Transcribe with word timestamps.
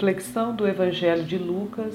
Reflexão 0.00 0.56
do 0.56 0.66
Evangelho 0.66 1.24
de 1.24 1.36
Lucas, 1.36 1.94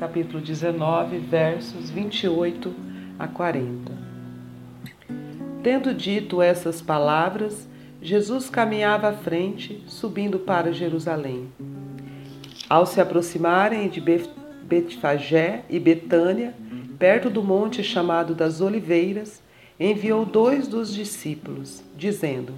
capítulo 0.00 0.40
19, 0.40 1.16
versos 1.18 1.88
28 1.88 2.74
a 3.16 3.28
40. 3.28 3.92
Tendo 5.62 5.94
dito 5.94 6.42
essas 6.42 6.82
palavras, 6.82 7.68
Jesus 8.02 8.50
caminhava 8.50 9.10
à 9.10 9.12
frente, 9.12 9.80
subindo 9.86 10.40
para 10.40 10.72
Jerusalém. 10.72 11.46
Ao 12.68 12.84
se 12.84 13.00
aproximarem 13.00 13.88
de 13.88 14.02
Betfagé 14.64 15.62
e 15.70 15.78
Betânia, 15.78 16.52
perto 16.98 17.30
do 17.30 17.44
monte 17.44 17.84
chamado 17.84 18.34
das 18.34 18.60
Oliveiras, 18.60 19.40
enviou 19.78 20.26
dois 20.26 20.66
dos 20.66 20.92
discípulos, 20.92 21.80
dizendo: 21.96 22.54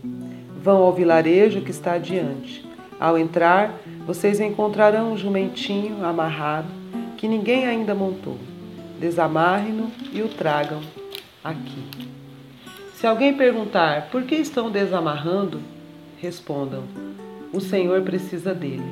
Vão 0.62 0.82
ao 0.82 0.94
vilarejo 0.94 1.60
que 1.60 1.70
está 1.70 1.92
adiante. 1.92 2.71
Ao 3.02 3.18
entrar, 3.18 3.80
vocês 4.06 4.38
encontrarão 4.38 5.12
um 5.12 5.16
jumentinho 5.16 6.04
amarrado 6.04 6.68
que 7.16 7.26
ninguém 7.26 7.66
ainda 7.66 7.96
montou. 7.96 8.38
Desamarrem-no 9.00 9.90
e 10.12 10.22
o 10.22 10.28
tragam 10.28 10.80
aqui. 11.42 11.82
Se 12.94 13.04
alguém 13.04 13.36
perguntar 13.36 14.02
por 14.12 14.22
que 14.22 14.36
estão 14.36 14.70
desamarrando, 14.70 15.60
respondam: 16.20 16.84
o 17.52 17.60
Senhor 17.60 18.02
precisa 18.02 18.54
dele. 18.54 18.86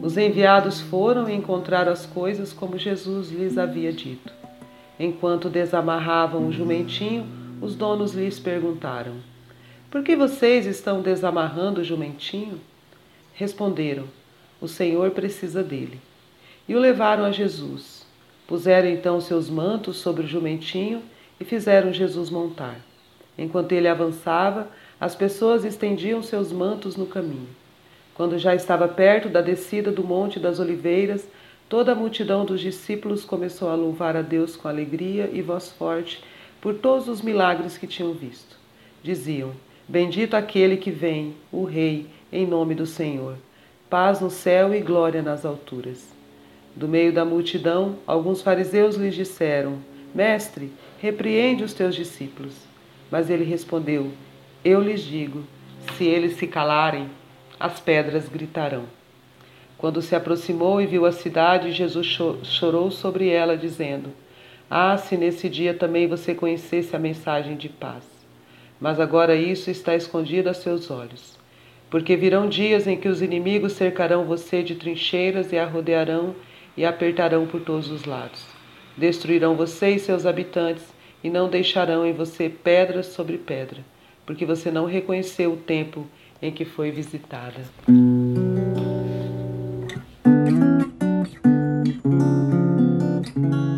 Os 0.00 0.16
enviados 0.16 0.80
foram 0.80 1.28
e 1.28 1.34
encontraram 1.34 1.92
as 1.92 2.06
coisas 2.06 2.50
como 2.50 2.78
Jesus 2.78 3.30
lhes 3.30 3.58
havia 3.58 3.92
dito. 3.92 4.32
Enquanto 4.98 5.50
desamarravam 5.50 6.48
o 6.48 6.52
jumentinho, 6.52 7.26
os 7.60 7.74
donos 7.74 8.14
lhes 8.14 8.40
perguntaram: 8.40 9.16
Por 9.90 10.02
que 10.02 10.16
vocês 10.16 10.64
estão 10.64 11.02
desamarrando 11.02 11.82
o 11.82 11.84
jumentinho? 11.84 12.71
Responderam: 13.34 14.04
O 14.60 14.68
Senhor 14.68 15.10
precisa 15.10 15.62
dele. 15.62 16.00
E 16.68 16.74
o 16.74 16.78
levaram 16.78 17.24
a 17.24 17.32
Jesus. 17.32 18.06
Puseram 18.46 18.88
então 18.88 19.20
seus 19.20 19.48
mantos 19.48 19.96
sobre 19.96 20.24
o 20.24 20.28
jumentinho 20.28 21.02
e 21.40 21.44
fizeram 21.44 21.92
Jesus 21.92 22.30
montar. 22.30 22.76
Enquanto 23.36 23.72
ele 23.72 23.88
avançava, 23.88 24.68
as 25.00 25.14
pessoas 25.14 25.64
estendiam 25.64 26.22
seus 26.22 26.52
mantos 26.52 26.96
no 26.96 27.06
caminho. 27.06 27.48
Quando 28.14 28.38
já 28.38 28.54
estava 28.54 28.86
perto 28.86 29.28
da 29.28 29.40
descida 29.40 29.90
do 29.90 30.04
Monte 30.04 30.38
das 30.38 30.60
Oliveiras, 30.60 31.26
toda 31.68 31.92
a 31.92 31.94
multidão 31.94 32.44
dos 32.44 32.60
discípulos 32.60 33.24
começou 33.24 33.70
a 33.70 33.74
louvar 33.74 34.16
a 34.16 34.22
Deus 34.22 34.54
com 34.54 34.68
alegria 34.68 35.30
e 35.32 35.40
voz 35.40 35.70
forte 35.70 36.22
por 36.60 36.74
todos 36.74 37.08
os 37.08 37.22
milagres 37.22 37.78
que 37.78 37.86
tinham 37.86 38.12
visto. 38.12 38.56
Diziam: 39.02 39.52
Bendito 39.88 40.34
aquele 40.34 40.76
que 40.76 40.90
vem, 40.90 41.34
o 41.50 41.64
Rei, 41.64 42.06
em 42.32 42.46
nome 42.46 42.74
do 42.74 42.86
Senhor. 42.86 43.36
Paz 43.90 44.20
no 44.20 44.30
céu 44.30 44.74
e 44.74 44.80
glória 44.80 45.20
nas 45.20 45.44
alturas. 45.44 46.12
Do 46.74 46.88
meio 46.88 47.12
da 47.12 47.24
multidão, 47.24 47.96
alguns 48.06 48.40
fariseus 48.40 48.96
lhes 48.96 49.14
disseram: 49.14 49.78
Mestre, 50.14 50.72
repreende 50.98 51.62
os 51.62 51.74
teus 51.74 51.94
discípulos. 51.94 52.54
Mas 53.10 53.28
ele 53.28 53.44
respondeu: 53.44 54.10
Eu 54.64 54.80
lhes 54.80 55.02
digo: 55.02 55.44
se 55.94 56.04
eles 56.04 56.36
se 56.36 56.46
calarem, 56.46 57.10
as 57.60 57.78
pedras 57.78 58.28
gritarão. 58.28 58.84
Quando 59.76 60.00
se 60.00 60.14
aproximou 60.14 60.80
e 60.80 60.86
viu 60.86 61.04
a 61.04 61.12
cidade, 61.12 61.72
Jesus 61.72 62.06
chorou 62.44 62.90
sobre 62.90 63.28
ela, 63.28 63.56
dizendo: 63.56 64.10
Ah, 64.70 64.96
se 64.96 65.18
nesse 65.18 65.50
dia 65.50 65.74
também 65.74 66.06
você 66.06 66.34
conhecesse 66.34 66.96
a 66.96 66.98
mensagem 66.98 67.56
de 67.56 67.68
paz. 67.68 68.04
Mas 68.80 68.98
agora 68.98 69.36
isso 69.36 69.70
está 69.70 69.94
escondido 69.94 70.48
a 70.48 70.54
seus 70.54 70.90
olhos. 70.90 71.41
Porque 71.92 72.16
virão 72.16 72.48
dias 72.48 72.86
em 72.86 72.96
que 72.96 73.06
os 73.06 73.20
inimigos 73.20 73.74
cercarão 73.74 74.24
você 74.24 74.62
de 74.62 74.74
trincheiras 74.74 75.52
e 75.52 75.58
a 75.58 75.66
rodearão 75.66 76.34
e 76.74 76.86
apertarão 76.86 77.46
por 77.46 77.60
todos 77.60 77.90
os 77.90 78.06
lados. 78.06 78.46
Destruirão 78.96 79.54
você 79.54 79.90
e 79.90 79.98
seus 79.98 80.24
habitantes 80.24 80.84
e 81.22 81.28
não 81.28 81.50
deixarão 81.50 82.06
em 82.06 82.14
você 82.14 82.48
pedra 82.48 83.02
sobre 83.02 83.36
pedra, 83.36 83.84
porque 84.24 84.46
você 84.46 84.70
não 84.70 84.86
reconheceu 84.86 85.52
o 85.52 85.56
tempo 85.58 86.06
em 86.40 86.50
que 86.50 86.64
foi 86.64 86.90
visitada. 86.90 87.60
Música 93.34 93.71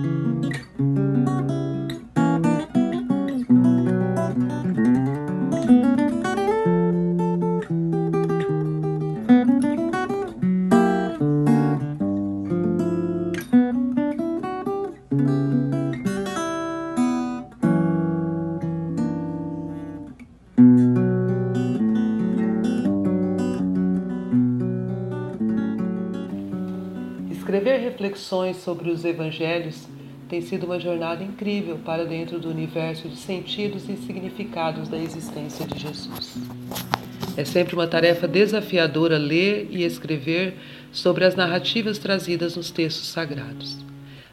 reflexões 28.34 28.56
sobre 28.56 28.90
os 28.90 29.04
evangelhos 29.04 29.86
tem 30.28 30.40
sido 30.40 30.64
uma 30.64 30.81
jornada 30.81 31.22
incrível 31.22 31.78
para 31.84 32.04
dentro 32.04 32.40
do 32.40 32.48
universo 32.48 33.08
de 33.08 33.16
sentidos 33.16 33.88
e 33.88 33.96
significados 33.96 34.88
da 34.88 34.98
existência 34.98 35.66
de 35.66 35.78
Jesus. 35.78 36.36
É 37.36 37.44
sempre 37.44 37.75
uma 37.75 37.86
tarefa 37.86 38.26
desafiadora 38.26 39.19
ler 39.19 39.69
e 39.70 39.84
escrever 39.84 40.54
sobre 40.90 41.25
as 41.25 41.36
narrativas 41.36 41.98
trazidas 41.98 42.56
nos 42.56 42.70
textos 42.70 43.08
sagrados. 43.08 43.76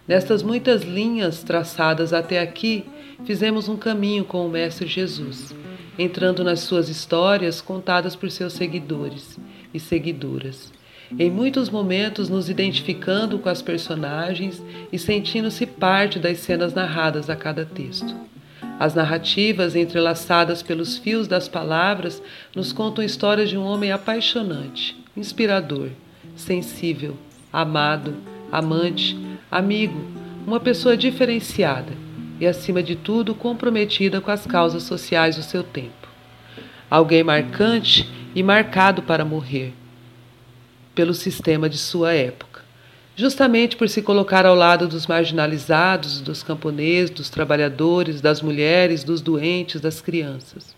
Nestas 0.07 0.41
muitas 0.41 0.81
linhas 0.83 1.43
traçadas 1.43 2.13
até 2.13 2.39
aqui, 2.39 2.85
fizemos 3.25 3.67
um 3.67 3.77
caminho 3.77 4.23
com 4.23 4.45
o 4.45 4.49
Mestre 4.49 4.87
Jesus, 4.87 5.53
entrando 5.99 6.43
nas 6.43 6.61
suas 6.61 6.89
histórias 6.89 7.61
contadas 7.61 8.15
por 8.15 8.31
seus 8.31 8.53
seguidores 8.53 9.37
e 9.73 9.79
seguidoras. 9.79 10.71
Em 11.19 11.29
muitos 11.29 11.69
momentos, 11.69 12.29
nos 12.29 12.49
identificando 12.49 13.37
com 13.37 13.49
as 13.49 13.61
personagens 13.61 14.63
e 14.91 14.97
sentindo-se 14.97 15.65
parte 15.65 16.17
das 16.17 16.39
cenas 16.39 16.73
narradas 16.73 17.29
a 17.29 17.35
cada 17.35 17.65
texto. 17.65 18.15
As 18.79 18.95
narrativas, 18.95 19.75
entrelaçadas 19.75 20.63
pelos 20.63 20.97
fios 20.97 21.27
das 21.27 21.47
palavras, 21.47 22.21
nos 22.55 22.71
contam 22.71 23.03
histórias 23.03 23.49
de 23.49 23.57
um 23.57 23.63
homem 23.63 23.91
apaixonante, 23.91 24.97
inspirador, 25.15 25.89
sensível, 26.35 27.17
amado, 27.51 28.15
amante, 28.51 29.17
amigo, 29.51 29.99
uma 30.47 30.59
pessoa 30.59 30.95
diferenciada 30.95 31.91
e, 32.39 32.47
acima 32.47 32.81
de 32.81 32.95
tudo, 32.95 33.35
comprometida 33.35 34.21
com 34.21 34.31
as 34.31 34.47
causas 34.47 34.83
sociais 34.83 35.35
do 35.35 35.43
seu 35.43 35.61
tempo. 35.61 36.07
Alguém 36.89 37.23
marcante 37.23 38.09
e 38.33 38.41
marcado 38.41 39.03
para 39.03 39.25
morrer 39.25 39.73
pelo 40.93 41.13
sistema 41.13 41.69
de 41.69 41.77
sua 41.77 42.13
época, 42.13 42.61
justamente 43.15 43.75
por 43.75 43.87
se 43.87 44.01
colocar 44.01 44.45
ao 44.45 44.55
lado 44.55 44.87
dos 44.87 45.07
marginalizados, 45.07 46.21
dos 46.21 46.43
camponeses, 46.43 47.09
dos 47.09 47.29
trabalhadores, 47.29 48.21
das 48.21 48.41
mulheres, 48.41 49.03
dos 49.03 49.21
doentes, 49.21 49.79
das 49.79 50.01
crianças. 50.01 50.75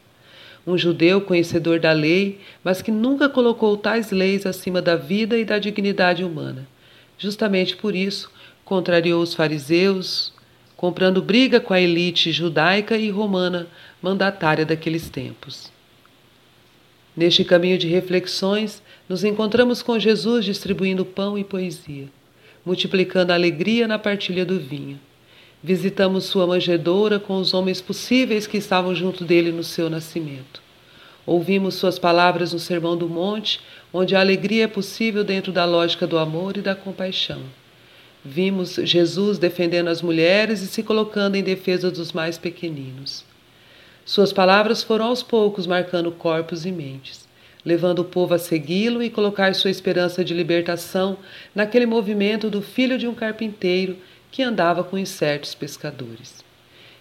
Um 0.65 0.77
judeu 0.77 1.19
conhecedor 1.19 1.79
da 1.79 1.91
lei, 1.91 2.39
mas 2.63 2.81
que 2.81 2.91
nunca 2.91 3.27
colocou 3.27 3.75
tais 3.75 4.11
leis 4.11 4.45
acima 4.45 4.81
da 4.81 4.95
vida 4.95 5.37
e 5.37 5.43
da 5.43 5.59
dignidade 5.59 6.23
humana. 6.23 6.65
Justamente 7.17 7.75
por 7.75 7.95
isso, 7.95 8.31
contrariou 8.63 9.21
os 9.21 9.33
fariseus, 9.33 10.31
comprando 10.77 11.21
briga 11.21 11.59
com 11.59 11.73
a 11.73 11.81
elite 11.81 12.31
judaica 12.31 12.95
e 12.95 13.09
romana 13.09 13.67
mandatária 14.01 14.65
daqueles 14.65 15.09
tempos. 15.09 15.72
Neste 17.15 17.43
caminho 17.43 17.77
de 17.77 17.87
reflexões, 17.87 18.81
nos 19.07 19.23
encontramos 19.23 19.83
com 19.83 19.99
Jesus 19.99 20.45
distribuindo 20.45 21.05
pão 21.05 21.37
e 21.37 21.43
poesia, 21.43 22.07
multiplicando 22.65 23.31
a 23.31 23.35
alegria 23.35 23.87
na 23.87 23.99
partilha 23.99 24.43
do 24.43 24.59
vinho. 24.59 24.99
Visitamos 25.61 26.25
sua 26.25 26.47
manjedoura 26.47 27.19
com 27.19 27.37
os 27.37 27.53
homens 27.53 27.79
possíveis 27.79 28.47
que 28.47 28.57
estavam 28.57 28.93
junto 28.95 29.23
dele 29.23 29.51
no 29.51 29.63
seu 29.63 29.89
nascimento. 29.89 30.61
Ouvimos 31.25 31.75
suas 31.75 31.97
palavras 31.97 32.51
no 32.51 32.59
Sermão 32.59 32.97
do 32.97 33.07
Monte, 33.07 33.61
onde 33.93 34.15
a 34.15 34.19
alegria 34.19 34.65
é 34.65 34.67
possível 34.67 35.23
dentro 35.23 35.53
da 35.53 35.63
lógica 35.63 36.05
do 36.05 36.17
amor 36.17 36.57
e 36.57 36.61
da 36.61 36.75
compaixão. 36.75 37.41
Vimos 38.25 38.75
Jesus 38.75 39.37
defendendo 39.37 39.87
as 39.87 40.01
mulheres 40.01 40.61
e 40.61 40.67
se 40.67 40.81
colocando 40.81 41.35
em 41.35 41.43
defesa 41.43 41.91
dos 41.91 42.11
mais 42.11 42.37
pequeninos. 42.37 43.23
Suas 44.05 44.33
palavras 44.33 44.83
foram 44.83 45.05
aos 45.05 45.23
poucos 45.23 45.65
marcando 45.65 46.11
corpos 46.11 46.65
e 46.65 46.71
mentes, 46.71 47.27
levando 47.65 47.99
o 47.99 48.05
povo 48.05 48.33
a 48.33 48.37
segui-lo 48.37 49.01
e 49.01 49.09
colocar 49.09 49.55
sua 49.55 49.71
esperança 49.71 50.25
de 50.25 50.33
libertação 50.33 51.17
naquele 51.55 51.85
movimento 51.85 52.49
do 52.49 52.61
filho 52.61 52.97
de 52.97 53.07
um 53.07 53.13
carpinteiro 53.13 53.97
que 54.29 54.43
andava 54.43 54.83
com 54.83 54.97
incertos 54.97 55.55
pescadores. 55.55 56.43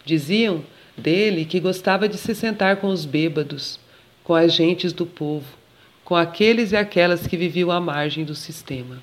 Diziam 0.04 0.64
dele 0.96 1.44
que 1.44 1.58
gostava 1.58 2.08
de 2.08 2.16
se 2.16 2.34
sentar 2.34 2.76
com 2.76 2.88
os 2.88 3.04
bêbados, 3.04 3.81
com 4.22 4.34
as 4.34 4.52
gentes 4.52 4.93
do 4.93 5.06
povo, 5.06 5.56
com 6.04 6.14
aqueles 6.14 6.72
e 6.72 6.76
aquelas 6.76 7.26
que 7.26 7.37
viviam 7.37 7.70
à 7.70 7.81
margem 7.81 8.25
do 8.25 8.34
sistema. 8.34 9.02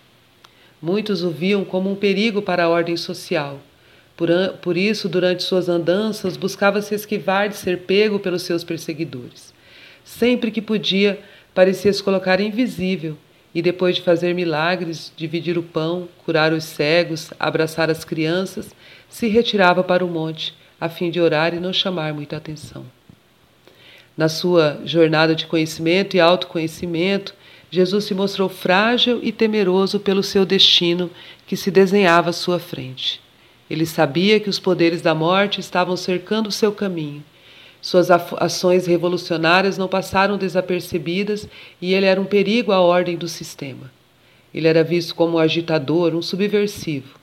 Muitos 0.82 1.24
o 1.24 1.30
viam 1.30 1.66
como 1.66 1.92
um 1.92 1.96
perigo 1.96 2.42
para 2.42 2.64
a 2.64 2.70
ordem 2.70 2.96
social. 2.96 3.60
Por, 4.20 4.30
por 4.62 4.76
isso, 4.76 5.08
durante 5.08 5.44
suas 5.44 5.70
andanças, 5.70 6.36
buscava 6.36 6.82
se 6.82 6.94
esquivar 6.94 7.48
de 7.48 7.56
ser 7.56 7.84
pego 7.84 8.20
pelos 8.20 8.42
seus 8.42 8.66
perseguidores. 8.66 9.54
Sempre 10.04 10.52
que 10.52 10.62
podia, 10.62 11.22
parecia 11.56 11.94
se 11.94 12.04
colocar 12.04 12.42
invisível 12.42 13.16
e, 13.56 13.62
depois 13.62 13.96
de 13.96 14.02
fazer 14.02 14.36
milagres, 14.36 15.14
dividir 15.16 15.58
o 15.58 15.64
pão, 15.64 16.10
curar 16.26 16.52
os 16.52 16.66
cegos, 16.66 17.32
abraçar 17.40 17.90
as 17.90 18.04
crianças, 18.04 18.76
se 19.08 19.30
retirava 19.30 19.86
para 19.86 20.04
o 20.04 20.10
monte, 20.10 20.54
a 20.82 20.90
fim 20.90 21.10
de 21.10 21.22
orar 21.22 21.54
e 21.54 21.60
não 21.62 21.72
chamar 21.72 22.14
muita 22.14 22.36
atenção. 22.36 22.86
Na 24.18 24.28
sua 24.28 24.82
jornada 24.84 25.34
de 25.34 25.46
conhecimento 25.46 26.18
e 26.18 26.20
autoconhecimento, 26.20 27.34
Jesus 27.72 28.04
se 28.04 28.14
mostrou 28.14 28.50
frágil 28.50 29.22
e 29.24 29.32
temeroso 29.32 29.98
pelo 29.98 30.24
seu 30.24 30.46
destino 30.46 31.10
que 31.48 31.56
se 31.56 31.72
desenhava 31.72 32.32
à 32.32 32.34
sua 32.34 32.60
frente. 32.60 33.22
Ele 33.70 33.86
sabia 33.86 34.40
que 34.40 34.50
os 34.50 34.60
poderes 34.60 35.02
da 35.02 35.14
morte 35.14 35.60
estavam 35.60 35.96
cercando 35.96 36.52
seu 36.52 36.72
caminho. 36.72 37.24
Suas 37.82 38.10
ações 38.12 38.88
revolucionárias 38.88 39.78
não 39.78 39.88
passaram 39.88 40.38
desapercebidas 40.38 41.48
e 41.82 41.94
ele 41.94 42.06
era 42.06 42.20
um 42.20 42.26
perigo 42.26 42.72
à 42.72 42.82
ordem 42.82 43.16
do 43.16 43.28
sistema. 43.28 43.92
Ele 44.54 44.68
era 44.68 44.84
visto 44.84 45.14
como 45.16 45.38
um 45.38 45.40
agitador, 45.40 46.16
um 46.16 46.22
subversivo. 46.22 47.18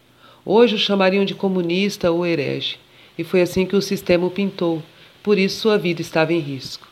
Hoje 0.45 0.77
o 0.77 0.79
chamariam 0.79 1.25
de 1.25 1.35
comunista 1.35 2.11
ou 2.11 2.25
herege, 2.25 2.79
e 3.19 3.25
foi 3.25 3.43
assim 3.43 3.67
que 3.67 3.75
o 3.75 3.83
sistema 3.83 4.27
o 4.27 4.31
pintou, 4.31 4.83
por 5.23 5.37
isso 5.37 5.61
sua 5.61 5.77
vida 5.77 6.01
estava 6.01 6.33
em 6.33 6.39
risco. 6.39 6.87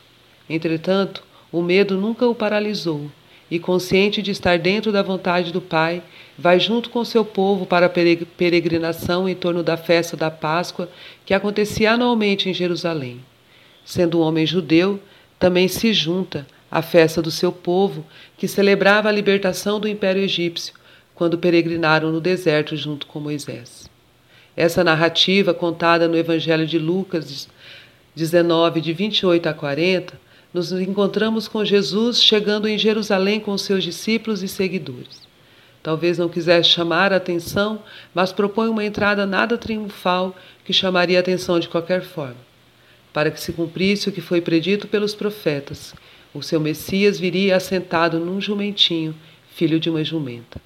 Entretanto, 0.49 1.23
o 1.51 1.61
medo 1.61 1.95
nunca 1.95 2.27
o 2.27 2.35
paralisou 2.35 3.09
e, 3.49 3.59
consciente 3.59 4.21
de 4.21 4.31
estar 4.31 4.57
dentro 4.57 4.91
da 4.91 5.03
vontade 5.03 5.51
do 5.51 5.61
Pai, 5.61 6.01
vai 6.37 6.59
junto 6.59 6.89
com 6.89 7.05
seu 7.05 7.23
povo 7.23 7.65
para 7.65 7.85
a 7.85 7.89
peregrinação 7.89 9.29
em 9.29 9.35
torno 9.35 9.61
da 9.61 9.77
festa 9.77 10.17
da 10.17 10.31
Páscoa 10.31 10.89
que 11.25 11.33
acontecia 11.33 11.93
anualmente 11.93 12.49
em 12.49 12.53
Jerusalém. 12.53 13.23
Sendo 13.85 14.19
um 14.19 14.21
homem 14.21 14.45
judeu, 14.45 14.99
também 15.37 15.67
se 15.67 15.93
junta 15.93 16.47
à 16.71 16.81
festa 16.81 17.21
do 17.21 17.31
seu 17.31 17.51
povo, 17.51 18.05
que 18.37 18.47
celebrava 18.47 19.09
a 19.09 19.11
libertação 19.11 19.79
do 19.79 19.87
Império 19.87 20.21
Egípcio, 20.21 20.73
quando 21.13 21.37
peregrinaram 21.37 22.11
no 22.11 22.19
deserto 22.19 22.75
junto 22.75 23.05
com 23.05 23.19
Moisés. 23.19 23.89
Essa 24.57 24.83
narrativa, 24.83 25.53
contada 25.53 26.07
no 26.07 26.17
Evangelho 26.17 26.65
de 26.65 26.79
Lucas 26.79 27.47
19, 28.15 28.81
de 28.81 28.93
28 28.93 29.47
a 29.47 29.53
40, 29.53 30.19
nos 30.55 30.71
encontramos 30.71 31.49
com 31.49 31.65
Jesus 31.65 32.23
chegando 32.23 32.65
em 32.65 32.77
Jerusalém 32.77 33.41
com 33.41 33.57
seus 33.57 33.83
discípulos 33.83 34.41
e 34.41 34.47
seguidores. 34.47 35.27
Talvez 35.83 36.17
não 36.17 36.29
quisesse 36.29 36.69
chamar 36.69 37.11
a 37.11 37.17
atenção, 37.17 37.83
mas 38.13 38.31
propõe 38.31 38.69
uma 38.69 38.85
entrada 38.85 39.25
nada 39.25 39.57
triunfal 39.57 40.33
que 40.63 40.71
chamaria 40.71 41.17
a 41.17 41.19
atenção 41.19 41.59
de 41.59 41.67
qualquer 41.67 42.03
forma. 42.03 42.37
Para 43.11 43.31
que 43.31 43.41
se 43.41 43.51
cumprisse 43.51 44.07
o 44.07 44.13
que 44.13 44.21
foi 44.21 44.39
predito 44.39 44.87
pelos 44.87 45.13
profetas, 45.13 45.93
o 46.33 46.41
seu 46.41 46.61
Messias 46.61 47.19
viria 47.19 47.57
assentado 47.57 48.17
num 48.17 48.39
jumentinho, 48.39 49.13
filho 49.53 49.77
de 49.77 49.89
uma 49.89 50.05
jumenta. 50.05 50.61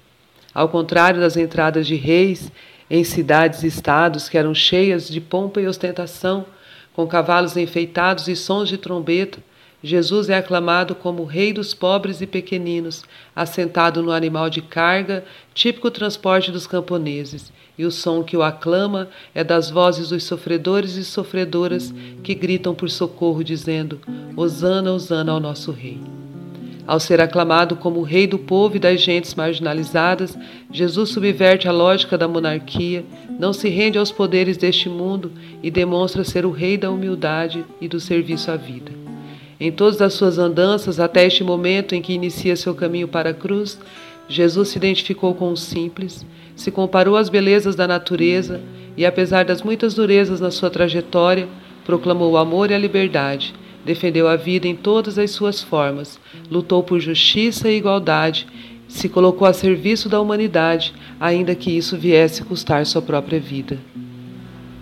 Ao 0.54 0.68
contrário 0.68 1.20
das 1.20 1.36
entradas 1.36 1.84
de 1.84 1.96
reis 1.96 2.52
em 2.88 3.02
cidades 3.02 3.64
e 3.64 3.66
estados 3.66 4.28
que 4.28 4.38
eram 4.38 4.54
cheias 4.54 5.08
de 5.08 5.20
pompa 5.20 5.60
e 5.60 5.66
ostentação, 5.66 6.46
com 6.94 7.08
cavalos 7.08 7.56
enfeitados 7.56 8.28
e 8.28 8.36
sons 8.36 8.68
de 8.68 8.78
trombeta, 8.78 9.49
Jesus 9.82 10.28
é 10.28 10.36
aclamado 10.36 10.94
como 10.94 11.24
Rei 11.24 11.54
dos 11.54 11.72
pobres 11.72 12.20
e 12.20 12.26
pequeninos, 12.26 13.02
assentado 13.34 14.02
no 14.02 14.12
animal 14.12 14.50
de 14.50 14.60
carga, 14.60 15.24
típico 15.54 15.90
transporte 15.90 16.52
dos 16.52 16.66
camponeses, 16.66 17.50
e 17.78 17.86
o 17.86 17.90
som 17.90 18.22
que 18.22 18.36
o 18.36 18.42
aclama 18.42 19.08
é 19.34 19.42
das 19.42 19.70
vozes 19.70 20.10
dos 20.10 20.24
sofredores 20.24 20.96
e 20.96 21.04
sofredoras 21.04 21.94
que 22.22 22.34
gritam 22.34 22.74
por 22.74 22.90
socorro, 22.90 23.42
dizendo: 23.42 23.98
Hosana, 24.36 24.92
Hosana 24.92 25.32
ao 25.32 25.40
nosso 25.40 25.72
Rei. 25.72 25.98
Ao 26.86 27.00
ser 27.00 27.20
aclamado 27.20 27.76
como 27.76 28.02
Rei 28.02 28.26
do 28.26 28.38
povo 28.38 28.76
e 28.76 28.80
das 28.80 29.00
gentes 29.00 29.34
marginalizadas, 29.34 30.36
Jesus 30.70 31.10
subverte 31.10 31.68
a 31.68 31.72
lógica 31.72 32.18
da 32.18 32.28
monarquia, 32.28 33.02
não 33.38 33.54
se 33.54 33.70
rende 33.70 33.96
aos 33.96 34.12
poderes 34.12 34.58
deste 34.58 34.90
mundo 34.90 35.32
e 35.62 35.70
demonstra 35.70 36.22
ser 36.22 36.44
o 36.44 36.50
Rei 36.50 36.76
da 36.76 36.90
humildade 36.90 37.64
e 37.80 37.88
do 37.88 37.98
serviço 37.98 38.50
à 38.50 38.56
vida. 38.56 39.09
Em 39.60 39.70
todas 39.70 40.00
as 40.00 40.14
suas 40.14 40.38
andanças, 40.38 40.98
até 40.98 41.26
este 41.26 41.44
momento 41.44 41.94
em 41.94 42.00
que 42.00 42.14
inicia 42.14 42.56
seu 42.56 42.74
caminho 42.74 43.06
para 43.06 43.30
a 43.30 43.34
cruz, 43.34 43.78
Jesus 44.26 44.68
se 44.68 44.78
identificou 44.78 45.34
com 45.34 45.52
o 45.52 45.56
simples, 45.56 46.24
se 46.56 46.70
comparou 46.70 47.16
às 47.16 47.28
belezas 47.28 47.74
da 47.76 47.86
natureza 47.86 48.60
e, 48.96 49.04
apesar 49.04 49.44
das 49.44 49.62
muitas 49.62 49.94
durezas 49.94 50.40
na 50.40 50.50
sua 50.50 50.70
trajetória, 50.70 51.46
proclamou 51.84 52.32
o 52.32 52.36
amor 52.38 52.70
e 52.70 52.74
a 52.74 52.78
liberdade, 52.78 53.54
defendeu 53.84 54.28
a 54.28 54.36
vida 54.36 54.66
em 54.66 54.74
todas 54.74 55.18
as 55.18 55.30
suas 55.30 55.62
formas, 55.62 56.18
lutou 56.50 56.82
por 56.82 56.98
justiça 56.98 57.68
e 57.70 57.76
igualdade 57.76 58.46
se 58.90 59.08
colocou 59.08 59.46
a 59.46 59.52
serviço 59.52 60.08
da 60.08 60.20
humanidade, 60.20 60.92
ainda 61.20 61.54
que 61.54 61.70
isso 61.70 61.96
viesse 61.96 62.42
custar 62.42 62.84
sua 62.84 63.00
própria 63.00 63.38
vida. 63.38 63.78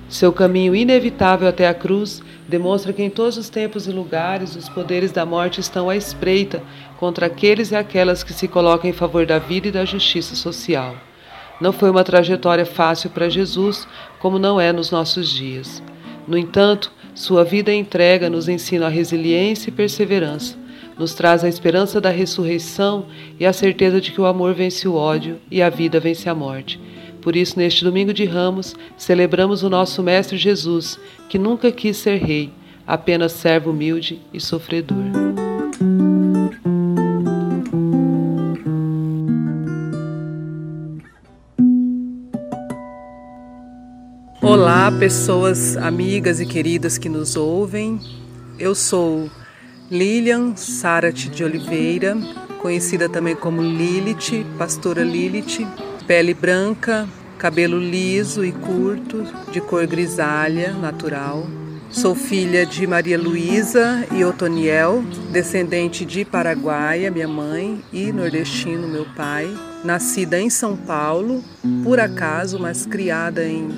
Seu 0.09 0.33
caminho 0.33 0.75
inevitável 0.75 1.47
até 1.47 1.69
a 1.69 1.75
cruz 1.75 2.23
demonstra 2.49 2.93
que 2.95 3.03
em 3.03 3.11
todos 3.11 3.37
os 3.37 3.51
tempos 3.51 3.87
e 3.87 3.93
lugares 3.93 4.57
os 4.57 4.69
poderes 4.69 5.13
da 5.13 5.27
morte 5.27 5.61
estão 5.61 5.91
à 5.91 5.97
espreita 5.97 6.63
contra 6.99 7.27
aqueles 7.27 7.71
e 7.71 7.77
aquelas 7.77 8.25
que 8.25 8.33
se 8.33 8.49
colocam 8.49 8.89
em 8.89 8.93
favor 8.93 9.27
da 9.27 9.39
vida 9.39 9.69
e 9.69 9.73
da 9.73 9.85
justiça 9.85 10.35
social. 10.35 10.97
Não 11.61 11.73
foi 11.73 11.91
uma 11.91 12.05
trajetória 12.05 12.65
fácil 12.65 13.11
para 13.11 13.29
Jesus, 13.29 13.87
como 14.19 14.39
não 14.39 14.61
é 14.61 14.73
nos 14.73 14.91
nossos 14.91 15.29
dias. 15.29 15.83
No 16.27 16.39
entanto, 16.39 16.91
sua 17.15 17.45
vida 17.45 17.73
entrega 17.73 18.31
nos 18.31 18.49
ensina 18.49 18.87
a 18.87 18.91
resiliência 18.91 19.69
e 19.69 19.73
perseverança, 19.73 20.57
nos 20.97 21.15
traz 21.15 21.45
a 21.45 21.49
esperança 21.49 22.01
da 22.01 22.11
ressurreição 22.11 23.07
e 23.39 23.45
a 23.45 23.53
certeza 23.53 24.01
de 24.01 24.13
que 24.13 24.21
o 24.21 24.27
amor 24.27 24.55
vence 24.55 24.87
o 24.89 24.95
ódio 24.95 25.39
e 25.51 25.61
a 25.61 25.69
vida 25.69 26.01
vence 26.01 26.29
a 26.29 26.35
morte. 26.35 26.81
Por 27.29 27.37
isso, 27.37 27.59
neste 27.59 27.85
domingo 27.85 28.15
de 28.15 28.25
Ramos, 28.25 28.75
celebramos 28.97 29.63
o 29.63 29.69
nosso 29.69 30.03
Mestre 30.03 30.39
Jesus, 30.39 30.99
que 31.29 31.39
nunca 31.39 31.71
quis 31.71 31.99
ser 31.99 32.17
rei, 32.17 32.51
apenas 32.87 33.33
servo 33.33 33.71
humilde 33.71 34.19
e 34.33 34.41
sofredor. 34.41 34.97
Olá, 44.41 44.91
pessoas 44.99 45.77
amigas 45.77 46.41
e 46.41 46.47
queridas 46.47 46.97
que 46.97 47.11
nos 47.11 47.37
ouvem. 47.37 48.01
Eu 48.59 48.75
sou 48.75 49.31
Lilian 49.91 50.57
Sarat 50.57 51.29
de 51.29 51.45
Oliveira, 51.45 52.17
conhecida 52.63 53.07
também 53.07 53.37
como 53.37 53.61
Lilith, 53.61 54.47
pastora 54.57 55.05
Lilith, 55.05 55.69
pele 56.07 56.33
branca, 56.33 57.07
cabelo 57.39 57.79
liso 57.79 58.45
e 58.45 58.51
curto, 58.51 59.25
de 59.53 59.61
cor 59.61 59.87
grisalha, 59.87 60.73
natural. 60.73 61.47
Sou 61.89 62.15
filha 62.15 62.67
de 62.67 62.87
Maria 62.87 63.17
Luísa 63.17 64.05
e 64.13 64.23
Otoniel, 64.25 65.03
descendente 65.31 66.05
de 66.05 66.25
Paraguaia, 66.25 67.11
minha 67.11 67.29
mãe, 67.29 67.83
e 67.93 68.13
nordestino, 68.13 68.87
meu 68.89 69.07
pai. 69.17 69.49
Nascida 69.85 70.39
em 70.39 70.51
São 70.51 70.77
Paulo, 70.77 71.43
por 71.85 71.99
acaso, 72.01 72.59
mas 72.59 72.85
criada 72.85 73.47
em 73.47 73.69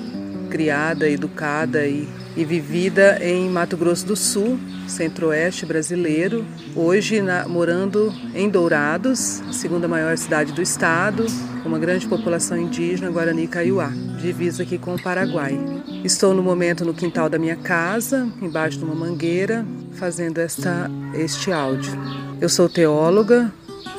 criada, 0.49 1.07
educada 1.07 1.87
e, 1.87 2.09
e 2.35 2.43
vivida 2.43 3.17
em 3.21 3.49
Mato 3.49 3.77
Grosso 3.77 4.05
do 4.05 4.17
Sul, 4.17 4.59
centro-oeste 4.85 5.65
brasileiro. 5.65 6.43
Hoje 6.75 7.21
na, 7.21 7.47
morando 7.47 8.13
em 8.35 8.49
Dourados, 8.49 9.41
a 9.47 9.53
segunda 9.53 9.87
maior 9.87 10.17
cidade 10.17 10.51
do 10.51 10.61
estado, 10.61 11.25
com 11.61 11.69
uma 11.69 11.79
grande 11.79 12.07
população 12.07 12.57
indígena, 12.57 13.11
Guarani 13.11 13.47
Kaiowá, 13.47 13.91
divisa 14.19 14.63
aqui 14.63 14.77
com 14.77 14.95
o 14.95 15.01
Paraguai. 15.01 15.57
Estou 16.03 16.33
no 16.33 16.41
momento 16.41 16.83
no 16.83 16.93
quintal 16.93 17.29
da 17.29 17.37
minha 17.37 17.55
casa, 17.55 18.27
embaixo 18.41 18.77
de 18.77 18.83
uma 18.83 18.95
mangueira, 18.95 19.65
fazendo 19.93 20.39
esta, 20.39 20.89
este 21.13 21.51
áudio. 21.51 21.93
Eu 22.39 22.49
sou 22.49 22.67
teóloga, 22.67 23.53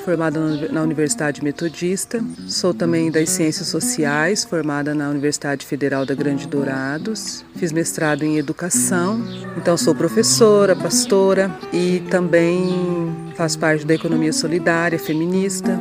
formada 0.04 0.40
na 0.68 0.82
Universidade 0.82 1.42
Metodista. 1.44 2.22
Sou 2.48 2.74
também 2.74 3.10
das 3.10 3.30
Ciências 3.30 3.68
Sociais, 3.68 4.44
formada 4.44 4.94
na 4.94 5.08
Universidade 5.08 5.64
Federal 5.64 6.04
da 6.04 6.14
Grande 6.14 6.46
Dourados. 6.46 7.44
Fiz 7.56 7.70
mestrado 7.70 8.24
em 8.24 8.36
Educação, 8.36 9.22
então 9.56 9.76
sou 9.76 9.94
professora, 9.94 10.74
pastora 10.74 11.56
e 11.72 12.00
também 12.10 13.32
faço 13.36 13.58
parte 13.58 13.86
da 13.86 13.94
economia 13.94 14.32
solidária, 14.32 14.98
feminista. 14.98 15.80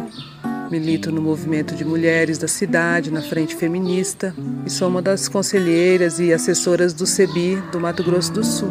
Milito 0.72 1.12
no 1.12 1.22
movimento 1.22 1.76
de 1.76 1.84
mulheres 1.84 2.38
da 2.38 2.48
cidade, 2.48 3.12
na 3.12 3.22
Frente 3.22 3.54
Feminista, 3.58 4.34
e 4.66 4.70
sou 4.70 4.88
uma 4.88 5.02
das 5.02 5.28
conselheiras 5.28 6.18
e 6.18 6.32
assessoras 6.32 6.94
do 6.94 7.06
CEBI 7.06 7.62
do 7.74 7.80
Mato 7.80 8.02
Grosso 8.02 8.32
do 8.32 8.42
Sul. 8.42 8.70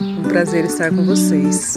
Um 0.00 0.22
prazer 0.22 0.64
estar 0.66 0.90
com 0.90 1.04
vocês. 1.04 1.76